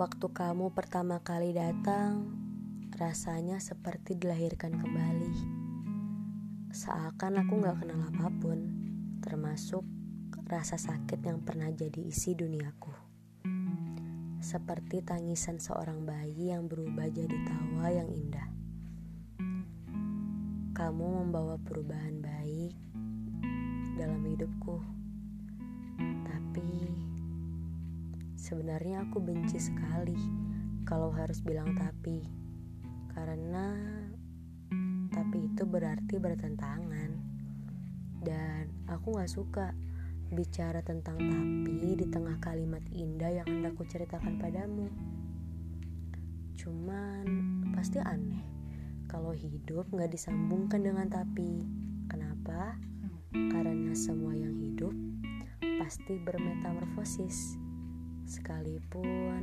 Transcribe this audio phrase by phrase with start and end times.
[0.00, 2.24] Waktu kamu pertama kali datang,
[2.96, 5.34] rasanya seperti dilahirkan kembali.
[6.72, 8.64] Seakan aku gak kenal apa pun,
[9.20, 9.84] termasuk
[10.48, 12.88] rasa sakit yang pernah jadi isi duniaku.
[14.40, 18.48] Seperti tangisan seorang bayi yang berubah jadi tawa yang indah.
[20.80, 22.72] Kamu membawa perubahan baik
[24.00, 24.99] dalam hidupku.
[28.50, 30.18] Sebenarnya aku benci sekali
[30.82, 32.18] kalau harus bilang tapi.
[33.14, 33.78] Karena
[35.14, 37.10] tapi itu berarti bertentangan.
[38.18, 39.70] Dan aku gak suka
[40.34, 44.90] bicara tentang tapi di tengah kalimat indah yang hendak ku ceritakan padamu.
[46.58, 47.24] Cuman
[47.70, 48.42] pasti aneh
[49.06, 51.70] kalau hidup gak disambungkan dengan tapi.
[52.10, 52.74] Kenapa?
[53.30, 54.90] Karena semua yang hidup
[55.78, 57.59] pasti bermetamorfosis.
[58.30, 59.42] Sekalipun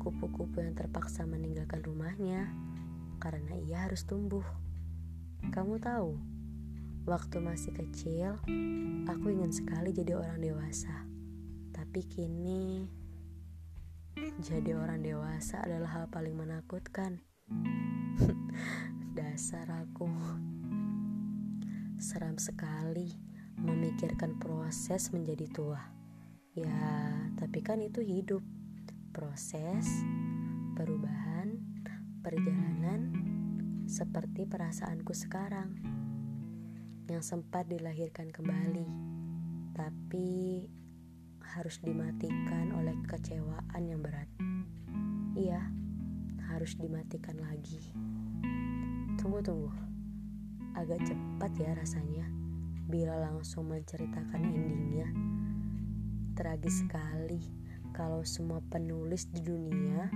[0.00, 2.48] kupu-kupu yang terpaksa meninggalkan rumahnya
[3.20, 4.40] karena ia harus tumbuh.
[5.52, 6.16] Kamu tahu,
[7.04, 8.40] waktu masih kecil,
[9.04, 11.04] aku ingin sekali jadi orang dewasa.
[11.76, 12.88] Tapi kini,
[14.40, 17.20] jadi orang dewasa adalah hal paling menakutkan.
[19.20, 20.08] Dasar aku
[22.00, 23.20] Seram sekali
[23.60, 26.03] memikirkan proses menjadi tua
[26.54, 26.86] Ya,
[27.34, 28.42] tapi kan itu hidup
[29.10, 29.86] Proses,
[30.78, 31.58] perubahan,
[32.22, 33.10] perjalanan
[33.90, 35.74] Seperti perasaanku sekarang
[37.10, 38.86] Yang sempat dilahirkan kembali
[39.74, 40.30] Tapi
[41.42, 44.30] harus dimatikan oleh kecewaan yang berat
[45.34, 45.58] Iya,
[46.46, 47.90] harus dimatikan lagi.
[49.18, 49.70] Tunggu, tunggu.
[50.78, 52.30] Agak cepat ya rasanya
[52.86, 55.10] bila langsung menceritakan endingnya.
[56.34, 57.38] Tragis sekali
[57.94, 60.10] kalau semua penulis di dunia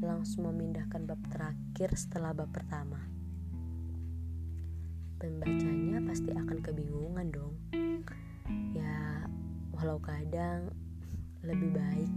[0.00, 2.96] langsung memindahkan bab terakhir setelah bab pertama.
[5.20, 7.54] Pembacanya pasti akan kebingungan dong.
[8.72, 9.28] Ya,
[9.76, 10.72] walau kadang
[11.44, 12.12] lebih baik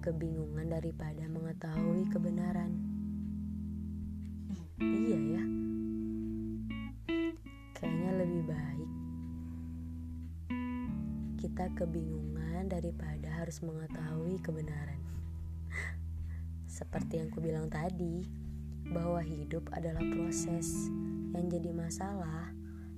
[0.00, 2.89] kebingungan daripada mengetahui kebenaran.
[11.60, 14.96] Kita kebingungan daripada harus mengetahui kebenaran.
[16.64, 18.24] Seperti yang kubilang tadi,
[18.88, 20.88] bahwa hidup adalah proses
[21.36, 22.48] yang jadi masalah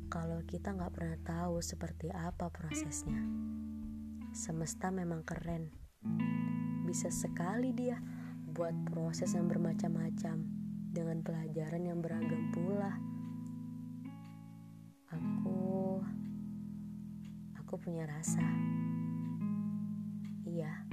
[0.07, 3.19] kalau kita nggak pernah tahu seperti apa prosesnya.
[4.31, 5.67] Semesta memang keren,
[6.87, 7.99] bisa sekali dia
[8.47, 10.39] buat proses yang bermacam-macam
[10.87, 12.95] dengan pelajaran yang beragam pula.
[17.73, 18.45] Aku punya rasa.
[20.45, 20.85] Iya.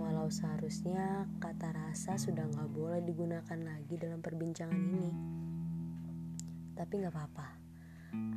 [0.00, 5.12] Walau seharusnya kata rasa sudah nggak boleh digunakan lagi dalam perbincangan ini.
[6.72, 7.60] Tapi nggak apa-apa.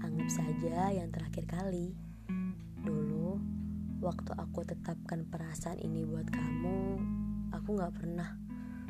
[0.03, 1.95] Anggap saja yang terakhir kali.
[2.83, 3.39] Dulu,
[4.03, 6.99] waktu aku tetapkan perasaan ini buat kamu,
[7.55, 8.35] aku nggak pernah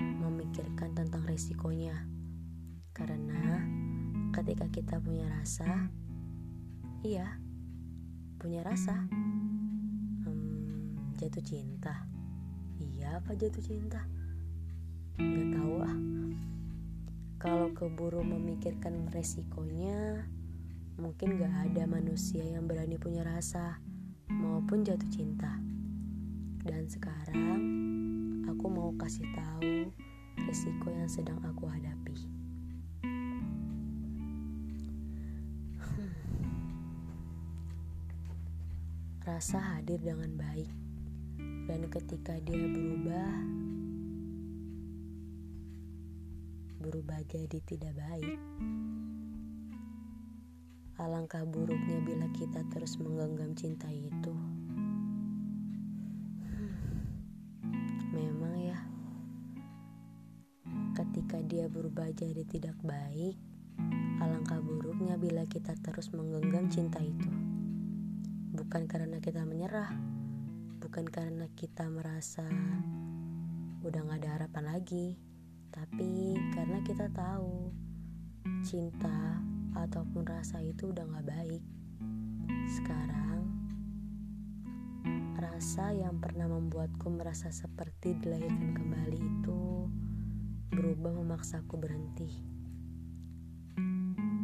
[0.02, 1.94] memikirkan tentang resikonya.
[2.98, 3.62] Karena
[4.34, 5.86] ketika kita punya rasa,
[7.06, 7.46] iya,
[8.38, 8.94] punya rasa,
[10.24, 12.06] hmm, jatuh cinta.
[12.78, 14.06] Iya apa jatuh cinta?
[15.18, 15.98] Gak tahu ah.
[17.42, 20.30] Kalau keburu memikirkan resikonya,
[21.02, 23.82] mungkin gak ada manusia yang berani punya rasa
[24.30, 25.58] maupun jatuh cinta.
[26.62, 27.62] Dan sekarang
[28.46, 29.90] aku mau kasih tahu
[30.46, 32.47] risiko yang sedang aku hadapi.
[39.38, 40.66] Rasa hadir dengan baik,
[41.70, 43.38] dan ketika dia berubah,
[46.82, 48.42] berubah jadi tidak baik.
[50.98, 54.34] Alangkah buruknya bila kita terus menggenggam cinta itu.
[60.98, 63.38] Ketika dia berubah jadi tidak baik,
[64.18, 67.47] alangkah buruknya bila kita terus menggenggam cinta itu.
[68.58, 69.94] Bukan karena kita menyerah,
[70.82, 72.42] bukan karena kita merasa
[73.86, 75.14] udah gak ada harapan lagi,
[75.70, 77.70] tapi karena kita tahu
[78.66, 79.46] cinta
[79.78, 81.62] ataupun rasa itu udah gak baik.
[82.74, 83.46] Sekarang,
[85.38, 89.86] rasa yang pernah membuatku merasa seperti dilahirkan kembali itu
[90.74, 92.42] berubah memaksaku berhenti.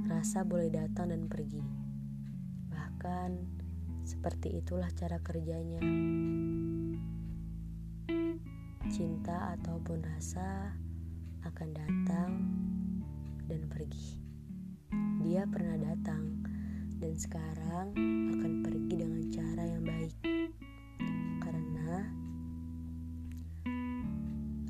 [0.06, 1.66] Rasa boleh datang dan pergi.
[2.70, 3.63] Bahkan
[4.04, 5.80] seperti itulah cara kerjanya.
[8.94, 10.70] cinta ataupun rasa
[11.42, 12.32] akan datang
[13.50, 14.22] dan pergi.
[15.26, 16.46] Dia pernah datang
[17.02, 17.90] dan sekarang
[18.38, 20.16] akan pergi dengan cara yang baik.
[21.42, 22.06] Karena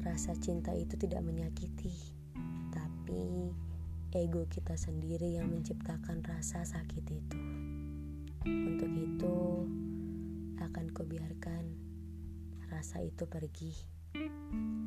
[0.07, 1.91] rasa cinta itu tidak menyakiti,
[2.71, 3.51] tapi
[4.15, 7.72] ego kita sendiri yang menciptakan rasa sakit itu.
[8.43, 9.37] Untuk itu,
[10.59, 11.63] akan kubiarkan
[12.67, 13.71] rasa itu pergi.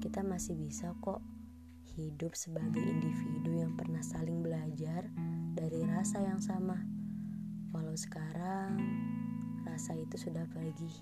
[0.05, 1.25] Kita masih bisa kok
[1.97, 5.09] hidup sebagai individu yang pernah saling belajar
[5.57, 6.77] dari rasa yang sama.
[7.73, 8.77] Walau sekarang
[9.65, 10.93] rasa itu sudah pergi.